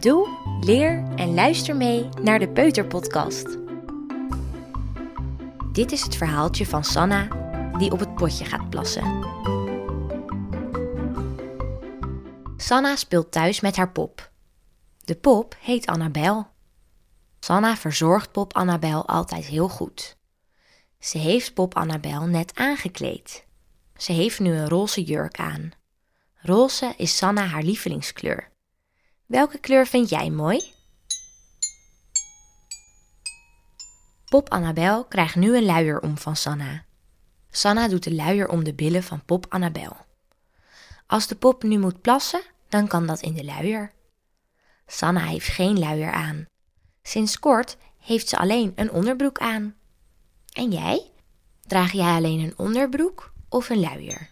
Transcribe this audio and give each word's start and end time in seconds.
Doe, 0.00 0.28
leer 0.60 1.04
en 1.16 1.34
luister 1.34 1.76
mee 1.76 2.08
naar 2.22 2.38
de 2.38 2.48
Peuterpodcast. 2.48 3.58
Dit 5.72 5.92
is 5.92 6.02
het 6.02 6.16
verhaaltje 6.16 6.66
van 6.66 6.84
Sanna 6.84 7.28
die 7.78 7.92
op 7.92 7.98
het 7.98 8.14
potje 8.14 8.44
gaat 8.44 8.70
plassen. 8.70 9.24
Sanna 12.56 12.96
speelt 12.96 13.32
thuis 13.32 13.60
met 13.60 13.76
haar 13.76 13.92
pop. 13.92 14.30
De 15.04 15.16
pop 15.16 15.56
heet 15.60 15.86
Annabel. 15.86 16.46
Sanna 17.40 17.76
verzorgt 17.76 18.32
pop 18.32 18.54
Annabel 18.54 19.06
altijd 19.06 19.44
heel 19.44 19.68
goed. 19.68 20.16
Ze 20.98 21.18
heeft 21.18 21.54
pop 21.54 21.74
Annabel 21.76 22.26
net 22.26 22.54
aangekleed. 22.54 23.44
Ze 23.96 24.12
heeft 24.12 24.40
nu 24.40 24.54
een 24.54 24.68
roze 24.68 25.02
jurk 25.02 25.38
aan. 25.38 25.70
Roze 26.34 26.94
is 26.96 27.16
Sanna 27.16 27.46
haar 27.46 27.62
lievelingskleur. 27.62 28.50
Welke 29.30 29.58
kleur 29.58 29.86
vind 29.86 30.08
jij 30.08 30.30
mooi? 30.30 30.72
Pop 34.24 34.50
Annabel 34.50 35.04
krijgt 35.04 35.34
nu 35.36 35.56
een 35.56 35.64
luier 35.64 36.00
om 36.00 36.18
van 36.18 36.36
Sanna. 36.36 36.84
Sanna 37.50 37.88
doet 37.88 38.04
de 38.04 38.14
luier 38.14 38.48
om 38.48 38.64
de 38.64 38.74
billen 38.74 39.02
van 39.02 39.24
Pop 39.24 39.46
Annabel. 39.48 39.96
Als 41.06 41.26
de 41.26 41.34
pop 41.34 41.62
nu 41.62 41.78
moet 41.78 42.00
plassen, 42.00 42.42
dan 42.68 42.86
kan 42.86 43.06
dat 43.06 43.20
in 43.20 43.34
de 43.34 43.44
luier. 43.44 43.92
Sanna 44.86 45.20
heeft 45.20 45.46
geen 45.46 45.78
luier 45.78 46.12
aan. 46.12 46.44
Sinds 47.02 47.38
kort 47.38 47.76
heeft 47.98 48.28
ze 48.28 48.38
alleen 48.38 48.72
een 48.74 48.90
onderbroek 48.90 49.38
aan. 49.38 49.74
En 50.52 50.70
jij? 50.70 51.10
Draag 51.62 51.92
jij 51.92 52.14
alleen 52.14 52.40
een 52.40 52.58
onderbroek 52.58 53.32
of 53.48 53.68
een 53.68 53.80
luier? 53.80 54.30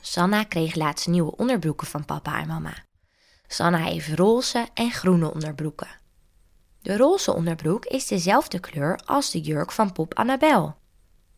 Sanna 0.00 0.44
kreeg 0.44 0.74
laatst 0.74 1.06
nieuwe 1.06 1.36
onderbroeken 1.36 1.86
van 1.86 2.04
papa 2.04 2.40
en 2.40 2.46
mama. 2.46 2.88
Sanna 3.52 3.78
heeft 3.78 4.08
roze 4.08 4.66
en 4.74 4.90
groene 4.90 5.32
onderbroeken. 5.32 5.88
De 6.82 6.96
roze 6.96 7.34
onderbroek 7.34 7.84
is 7.84 8.06
dezelfde 8.06 8.58
kleur 8.58 9.00
als 9.04 9.30
de 9.30 9.40
jurk 9.40 9.72
van 9.72 9.92
pop 9.92 10.14
Annabel. 10.14 10.76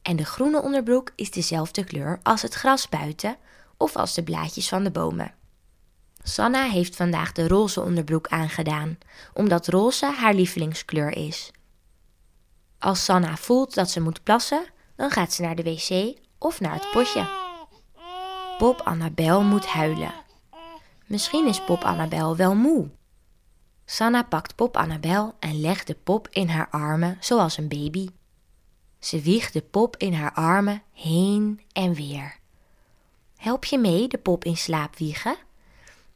En 0.02 0.16
de 0.16 0.24
groene 0.24 0.62
onderbroek 0.62 1.12
is 1.16 1.30
dezelfde 1.30 1.84
kleur 1.84 2.20
als 2.22 2.42
het 2.42 2.54
gras 2.54 2.88
buiten 2.88 3.36
of 3.76 3.96
als 3.96 4.14
de 4.14 4.22
blaadjes 4.22 4.68
van 4.68 4.84
de 4.84 4.90
bomen. 4.90 5.34
Sanna 6.22 6.62
heeft 6.64 6.96
vandaag 6.96 7.32
de 7.32 7.48
roze 7.48 7.80
onderbroek 7.80 8.28
aangedaan, 8.28 8.98
omdat 9.34 9.68
roze 9.68 10.06
haar 10.06 10.34
lievelingskleur 10.34 11.16
is. 11.16 11.50
Als 12.78 13.04
Sanna 13.04 13.36
voelt 13.36 13.74
dat 13.74 13.90
ze 13.90 14.00
moet 14.00 14.22
plassen, 14.22 14.64
dan 14.96 15.10
gaat 15.10 15.32
ze 15.32 15.42
naar 15.42 15.56
de 15.56 15.62
wc 15.62 16.18
of 16.38 16.60
naar 16.60 16.74
het 16.74 16.90
potje. 16.90 17.28
Pop 18.58 18.80
Annabel 18.80 19.42
moet 19.42 19.66
huilen. 19.66 20.21
Misschien 21.12 21.46
is 21.46 21.60
Pop 21.64 21.82
Annabel 21.82 22.36
wel 22.36 22.54
moe. 22.54 22.88
Sanna 23.84 24.22
pakt 24.22 24.54
Pop 24.54 24.76
Annabel 24.76 25.34
en 25.38 25.60
legt 25.60 25.86
de 25.86 25.94
pop 25.94 26.28
in 26.30 26.48
haar 26.48 26.68
armen 26.70 27.16
zoals 27.20 27.56
een 27.56 27.68
baby. 27.68 28.08
Ze 28.98 29.20
wiegt 29.20 29.52
de 29.52 29.62
pop 29.62 29.96
in 29.96 30.14
haar 30.14 30.32
armen 30.32 30.82
heen 30.92 31.60
en 31.72 31.94
weer. 31.94 32.38
Help 33.36 33.64
je 33.64 33.78
mee 33.78 34.08
de 34.08 34.18
pop 34.18 34.44
in 34.44 34.56
slaap 34.56 34.96
wiegen? 34.96 35.36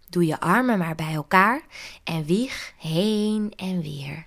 Doe 0.09 0.27
je 0.27 0.41
armen 0.41 0.79
maar 0.79 0.95
bij 0.95 1.15
elkaar 1.15 1.63
en 2.05 2.25
wieg 2.25 2.73
heen 2.79 3.53
en 3.57 3.81
weer. 3.83 4.27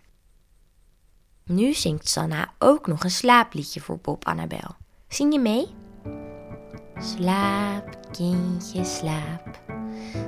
Nu 1.43 1.73
zingt 1.73 2.09
Sanna 2.09 2.53
ook 2.59 2.87
nog 2.87 3.03
een 3.03 3.11
slaapliedje 3.11 3.81
voor 3.81 3.97
Pop 3.97 4.25
Annabel. 4.25 4.75
Zing 5.07 5.33
je 5.33 5.39
mee? 5.39 5.67
Slaap, 6.97 8.11
kindje, 8.11 8.85
slaap. 8.85 9.78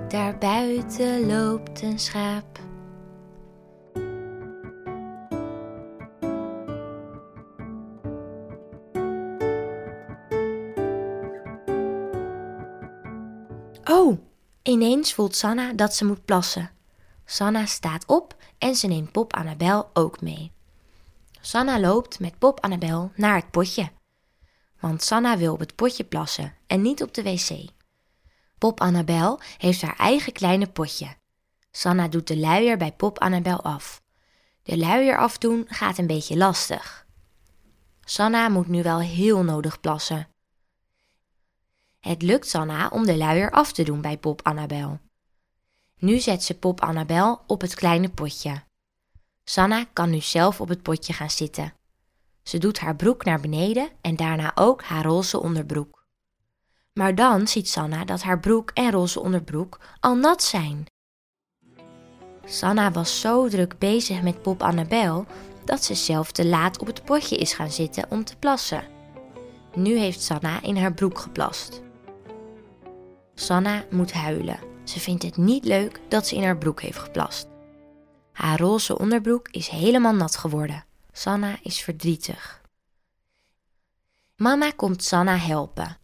Daar 0.07 0.37
buiten 0.37 1.25
loopt 1.25 1.81
een 1.81 1.99
schaap. 1.99 2.59
Oh, 13.91 14.17
ineens 14.63 15.13
voelt 15.13 15.35
Sanna 15.35 15.73
dat 15.73 15.95
ze 15.95 16.05
moet 16.05 16.25
plassen. 16.25 16.69
Sanna 17.25 17.65
staat 17.65 18.05
op 18.05 18.35
en 18.57 18.75
ze 18.75 18.87
neemt 18.87 19.11
Pop 19.11 19.33
Annabel 19.33 19.89
ook 19.93 20.21
mee. 20.21 20.51
Sanna 21.41 21.79
loopt 21.79 22.19
met 22.19 22.37
Pop 22.37 22.59
Annabel 22.59 23.11
naar 23.15 23.35
het 23.35 23.51
potje. 23.51 23.91
Want 24.79 25.03
Sanna 25.03 25.37
wil 25.37 25.53
op 25.53 25.59
het 25.59 25.75
potje 25.75 26.03
plassen 26.03 26.53
en 26.67 26.81
niet 26.81 27.03
op 27.03 27.13
de 27.13 27.23
wc. 27.23 27.69
Pop 28.61 28.81
Annabel 28.81 29.39
heeft 29.57 29.81
haar 29.81 29.95
eigen 29.95 30.33
kleine 30.33 30.67
potje. 30.67 31.15
Sanna 31.71 32.07
doet 32.07 32.27
de 32.27 32.37
luier 32.37 32.77
bij 32.77 32.91
Pop 32.91 33.19
Annabel 33.19 33.61
af. 33.61 34.01
De 34.63 34.77
luier 34.77 35.17
afdoen 35.17 35.65
gaat 35.67 35.97
een 35.97 36.07
beetje 36.07 36.37
lastig. 36.37 37.05
Sanna 38.03 38.49
moet 38.49 38.67
nu 38.67 38.83
wel 38.83 38.99
heel 38.99 39.43
nodig 39.43 39.79
plassen. 39.79 40.27
Het 41.99 42.21
lukt 42.21 42.47
Sanna 42.47 42.87
om 42.87 43.05
de 43.05 43.17
luier 43.17 43.51
af 43.51 43.71
te 43.71 43.83
doen 43.83 44.01
bij 44.01 44.17
Pop 44.17 44.41
Annabel. 44.43 44.99
Nu 45.97 46.19
zet 46.19 46.43
ze 46.43 46.53
Pop 46.53 46.81
Annabel 46.81 47.41
op 47.47 47.61
het 47.61 47.73
kleine 47.73 48.09
potje. 48.09 48.63
Sanna 49.43 49.85
kan 49.93 50.09
nu 50.09 50.19
zelf 50.19 50.61
op 50.61 50.67
het 50.67 50.81
potje 50.81 51.13
gaan 51.13 51.29
zitten. 51.29 51.73
Ze 52.43 52.57
doet 52.57 52.79
haar 52.79 52.95
broek 52.95 53.25
naar 53.25 53.39
beneden 53.39 53.89
en 54.01 54.15
daarna 54.15 54.51
ook 54.55 54.83
haar 54.83 55.05
roze 55.05 55.39
onderbroek. 55.39 56.00
Maar 56.93 57.15
dan 57.15 57.47
ziet 57.47 57.69
Sanna 57.69 58.05
dat 58.05 58.21
haar 58.21 58.39
broek 58.39 58.71
en 58.73 58.91
roze 58.91 59.19
onderbroek 59.19 59.79
al 59.99 60.15
nat 60.15 60.43
zijn. 60.43 60.85
Sanna 62.45 62.91
was 62.91 63.19
zo 63.19 63.47
druk 63.47 63.77
bezig 63.77 64.21
met 64.21 64.41
Pop 64.41 64.63
Annabel 64.63 65.25
dat 65.65 65.83
ze 65.83 65.95
zelf 65.95 66.31
te 66.31 66.45
laat 66.45 66.79
op 66.79 66.87
het 66.87 67.05
potje 67.05 67.37
is 67.37 67.53
gaan 67.53 67.71
zitten 67.71 68.05
om 68.09 68.23
te 68.23 68.35
plassen. 68.35 68.83
Nu 69.75 69.97
heeft 69.97 70.21
Sanna 70.21 70.61
in 70.61 70.77
haar 70.77 70.93
broek 70.93 71.19
geplast. 71.19 71.81
Sanna 73.33 73.85
moet 73.89 74.13
huilen. 74.13 74.59
Ze 74.83 74.99
vindt 74.99 75.23
het 75.23 75.37
niet 75.37 75.65
leuk 75.65 75.99
dat 76.07 76.27
ze 76.27 76.35
in 76.35 76.43
haar 76.43 76.57
broek 76.57 76.81
heeft 76.81 76.97
geplast. 76.97 77.47
Haar 78.31 78.59
roze 78.59 78.97
onderbroek 78.97 79.47
is 79.47 79.67
helemaal 79.67 80.13
nat 80.13 80.35
geworden. 80.35 80.85
Sanna 81.11 81.57
is 81.61 81.81
verdrietig. 81.81 82.61
Mama 84.35 84.71
komt 84.71 85.03
Sanna 85.03 85.37
helpen. 85.37 86.00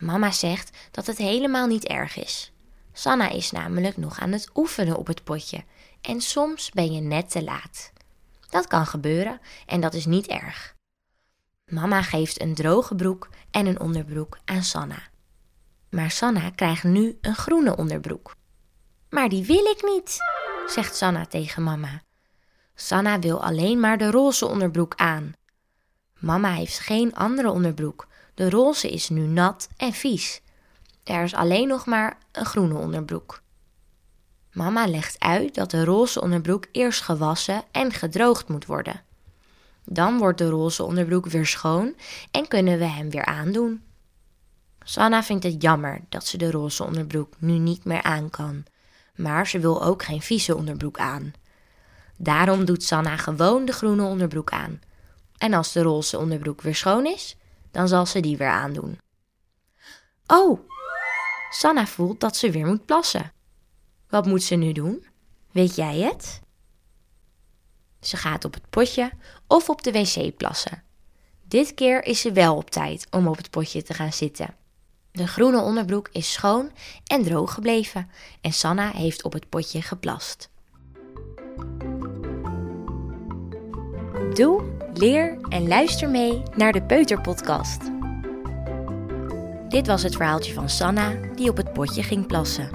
Mama 0.00 0.30
zegt 0.30 0.76
dat 0.90 1.06
het 1.06 1.18
helemaal 1.18 1.66
niet 1.66 1.84
erg 1.84 2.16
is. 2.16 2.52
Sanna 2.92 3.28
is 3.28 3.50
namelijk 3.50 3.96
nog 3.96 4.20
aan 4.20 4.32
het 4.32 4.50
oefenen 4.54 4.96
op 4.96 5.06
het 5.06 5.24
potje 5.24 5.64
en 6.00 6.20
soms 6.20 6.70
ben 6.70 6.92
je 6.92 7.00
net 7.00 7.30
te 7.30 7.44
laat. 7.44 7.92
Dat 8.48 8.66
kan 8.66 8.86
gebeuren 8.86 9.40
en 9.66 9.80
dat 9.80 9.94
is 9.94 10.06
niet 10.06 10.26
erg. 10.26 10.74
Mama 11.66 12.02
geeft 12.02 12.40
een 12.40 12.54
droge 12.54 12.94
broek 12.94 13.28
en 13.50 13.66
een 13.66 13.80
onderbroek 13.80 14.38
aan 14.44 14.62
Sanna. 14.62 15.02
Maar 15.90 16.10
Sanna 16.10 16.50
krijgt 16.50 16.84
nu 16.84 17.18
een 17.20 17.34
groene 17.34 17.76
onderbroek. 17.76 18.34
Maar 19.10 19.28
die 19.28 19.44
wil 19.44 19.64
ik 19.64 19.82
niet, 19.82 20.16
zegt 20.66 20.96
Sanna 20.96 21.26
tegen 21.26 21.62
mama. 21.62 22.02
Sanna 22.74 23.18
wil 23.18 23.42
alleen 23.42 23.80
maar 23.80 23.98
de 23.98 24.10
roze 24.10 24.46
onderbroek 24.46 24.94
aan. 24.96 25.32
Mama 26.18 26.52
heeft 26.52 26.78
geen 26.78 27.14
andere 27.14 27.50
onderbroek. 27.50 28.06
De 28.40 28.50
roze 28.50 28.90
is 28.90 29.08
nu 29.08 29.20
nat 29.20 29.68
en 29.76 29.92
vies. 29.92 30.40
Er 31.04 31.22
is 31.22 31.34
alleen 31.34 31.68
nog 31.68 31.86
maar 31.86 32.18
een 32.32 32.44
groene 32.44 32.78
onderbroek. 32.78 33.42
Mama 34.52 34.86
legt 34.86 35.18
uit 35.18 35.54
dat 35.54 35.70
de 35.70 35.84
roze 35.84 36.20
onderbroek 36.20 36.66
eerst 36.72 37.02
gewassen 37.02 37.62
en 37.70 37.92
gedroogd 37.92 38.48
moet 38.48 38.66
worden. 38.66 39.02
Dan 39.84 40.18
wordt 40.18 40.38
de 40.38 40.48
roze 40.48 40.82
onderbroek 40.82 41.26
weer 41.26 41.46
schoon 41.46 41.94
en 42.30 42.48
kunnen 42.48 42.78
we 42.78 42.84
hem 42.84 43.10
weer 43.10 43.24
aandoen. 43.24 43.82
Sanna 44.82 45.22
vindt 45.22 45.44
het 45.44 45.62
jammer 45.62 46.00
dat 46.08 46.26
ze 46.26 46.36
de 46.36 46.50
roze 46.50 46.84
onderbroek 46.84 47.34
nu 47.38 47.52
niet 47.52 47.84
meer 47.84 48.02
aan 48.02 48.30
kan, 48.30 48.64
maar 49.16 49.46
ze 49.46 49.58
wil 49.58 49.82
ook 49.84 50.02
geen 50.02 50.22
vieze 50.22 50.56
onderbroek 50.56 50.98
aan. 50.98 51.32
Daarom 52.16 52.64
doet 52.64 52.82
Sanna 52.82 53.16
gewoon 53.16 53.64
de 53.64 53.72
groene 53.72 54.04
onderbroek 54.04 54.50
aan. 54.50 54.80
En 55.38 55.54
als 55.54 55.72
de 55.72 55.82
roze 55.82 56.18
onderbroek 56.18 56.60
weer 56.60 56.74
schoon 56.74 57.06
is, 57.06 57.36
dan 57.70 57.88
zal 57.88 58.06
ze 58.06 58.20
die 58.20 58.36
weer 58.36 58.48
aandoen. 58.48 58.98
Oh, 60.26 60.60
Sanna 61.50 61.86
voelt 61.86 62.20
dat 62.20 62.36
ze 62.36 62.50
weer 62.50 62.66
moet 62.66 62.84
plassen. 62.84 63.32
Wat 64.08 64.26
moet 64.26 64.42
ze 64.42 64.54
nu 64.54 64.72
doen? 64.72 65.06
Weet 65.50 65.74
jij 65.74 65.98
het? 65.98 66.40
Ze 68.00 68.16
gaat 68.16 68.44
op 68.44 68.54
het 68.54 68.70
potje 68.70 69.10
of 69.46 69.68
op 69.68 69.82
de 69.82 69.92
wc 69.92 70.36
plassen. 70.36 70.82
Dit 71.42 71.74
keer 71.74 72.04
is 72.04 72.20
ze 72.20 72.32
wel 72.32 72.56
op 72.56 72.70
tijd 72.70 73.06
om 73.10 73.26
op 73.26 73.36
het 73.36 73.50
potje 73.50 73.82
te 73.82 73.94
gaan 73.94 74.12
zitten. 74.12 74.54
De 75.12 75.26
groene 75.26 75.60
onderbroek 75.60 76.08
is 76.12 76.32
schoon 76.32 76.70
en 77.06 77.22
droog 77.22 77.54
gebleven 77.54 78.10
en 78.40 78.52
Sanna 78.52 78.90
heeft 78.90 79.22
op 79.22 79.32
het 79.32 79.48
potje 79.48 79.82
geplast. 79.82 80.50
Doe, 84.28 84.62
leer 84.94 85.38
en 85.48 85.68
luister 85.68 86.08
mee 86.08 86.42
naar 86.56 86.72
de 86.72 86.82
Peuterpodcast. 86.82 87.80
Dit 89.68 89.86
was 89.86 90.02
het 90.02 90.16
verhaaltje 90.16 90.52
van 90.52 90.68
Sanna 90.68 91.12
die 91.34 91.50
op 91.50 91.56
het 91.56 91.72
potje 91.72 92.02
ging 92.02 92.26
plassen. 92.26 92.70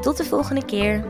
Tot 0.00 0.16
de 0.16 0.24
volgende 0.24 0.64
keer. 0.64 1.04